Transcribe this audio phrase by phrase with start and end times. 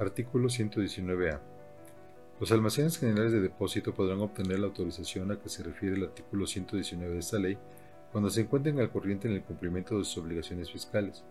[0.00, 1.40] Artículo 119A.
[2.38, 6.46] Los almacenes generales de depósito podrán obtener la autorización a que se refiere el artículo
[6.46, 7.58] 119 de esta ley
[8.12, 11.24] cuando se encuentren al corriente en el cumplimiento de sus obligaciones fiscales,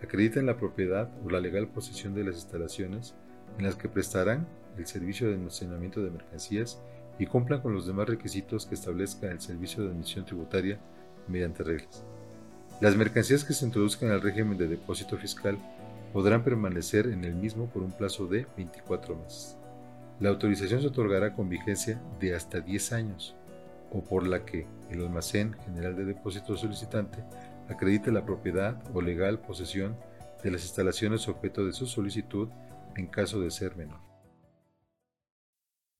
[0.00, 3.14] acrediten la propiedad o la legal posesión de las instalaciones
[3.58, 4.46] en las que prestarán
[4.78, 6.80] el servicio de almacenamiento de mercancías
[7.18, 10.78] y cumplan con los demás requisitos que establezca el servicio de admisión tributaria
[11.26, 12.04] mediante reglas.
[12.80, 15.58] Las mercancías que se introduzcan al régimen de depósito fiscal
[16.12, 19.56] podrán permanecer en el mismo por un plazo de 24 meses.
[20.20, 23.34] La autorización se otorgará con vigencia de hasta 10 años
[23.90, 27.24] o por la que el almacén general de depósito solicitante
[27.68, 29.96] acredite la propiedad o legal posesión
[30.42, 32.48] de las instalaciones objeto de su solicitud
[32.96, 34.11] en caso de ser menor.